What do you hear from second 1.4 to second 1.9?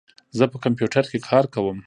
کوم.